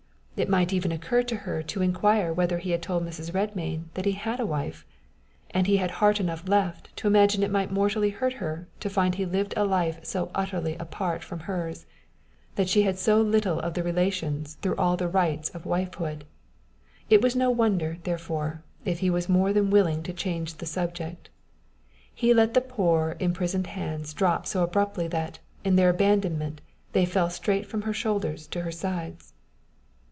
It 0.37 0.49
might 0.49 0.73
even 0.73 0.91
occur 0.91 1.21
to 1.21 1.35
her 1.35 1.61
to 1.61 1.83
in 1.83 1.93
quire 1.93 2.33
whether 2.33 2.57
he 2.57 2.71
had 2.71 2.81
told 2.81 3.05
Mrs. 3.05 3.31
Redmain 3.31 3.83
that 3.93 4.05
he 4.05 4.13
had 4.13 4.39
a 4.39 4.45
wife! 4.45 4.87
and 5.51 5.67
he 5.67 5.77
had 5.77 5.91
heart 5.91 6.19
enough 6.19 6.47
left 6.47 6.89
to 6.97 7.05
imagine 7.05 7.43
it 7.43 7.51
might 7.51 7.71
mortally 7.71 8.09
hurt 8.09 8.33
her 8.33 8.67
to 8.79 8.89
find 8.89 9.13
he 9.13 9.25
lived 9.27 9.53
a 9.55 9.63
life 9.65 10.03
so 10.03 10.31
utterly 10.33 10.73
apart 10.77 11.23
from 11.23 11.41
hers 11.41 11.85
that 12.55 12.67
she 12.67 12.81
had 12.81 12.97
so 12.97 13.21
little 13.21 13.59
of 13.59 13.75
the 13.75 13.83
relations 13.83 14.57
though 14.63 14.73
all 14.79 14.97
the 14.97 15.07
rights 15.07 15.49
of 15.49 15.67
wifehood. 15.67 16.23
It 17.07 17.21
was 17.21 17.35
no 17.35 17.51
wonder, 17.51 17.99
therefore, 18.03 18.63
if 18.83 18.97
he 18.97 19.11
was 19.11 19.29
more 19.29 19.53
than 19.53 19.69
willing 19.69 20.01
to 20.01 20.13
change 20.13 20.55
the 20.55 20.65
subject. 20.65 21.29
He 22.15 22.33
let 22.33 22.55
the 22.55 22.61
poor, 22.61 23.15
imprisoned 23.19 23.67
hands 23.67 24.11
drop 24.11 24.47
so 24.47 24.63
abruptly 24.63 25.07
that, 25.09 25.37
in 25.63 25.75
their 25.75 25.91
abandonment, 25.91 26.61
they 26.93 27.05
fell 27.05 27.29
straight 27.29 27.67
from 27.67 27.83
her 27.83 27.93
shoulders 27.93 28.47
to 28.47 28.61
her 28.63 28.71
sides. 28.71 29.33